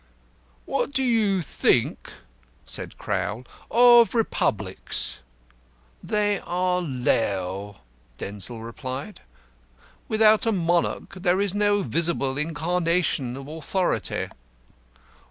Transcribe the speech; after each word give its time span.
"What 0.65 0.93
do 0.93 1.03
you 1.03 1.43
think," 1.43 2.11
said 2.65 2.97
Crowl, 2.97 3.43
"of 3.69 4.15
Republics?" 4.15 5.19
"They 6.01 6.39
are 6.39 6.81
low," 6.81 7.81
Denzil 8.17 8.61
replied. 8.63 9.21
"Without 10.07 10.47
a 10.47 10.51
Monarch 10.51 11.13
there 11.17 11.39
is 11.39 11.53
no 11.53 11.83
visible 11.83 12.39
incarnation 12.39 13.37
of 13.37 13.47
Authority." 13.47 14.29